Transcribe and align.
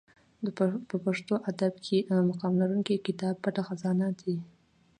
په 0.89 0.95
پښتو 1.05 1.33
ادب 1.49 1.73
کښي 1.83 1.99
مقام 2.29 2.53
لرونکى 2.61 2.95
کتاب 3.07 3.35
پټه 3.43 3.61
خزانه 3.67 4.07
دئ. 4.19 4.35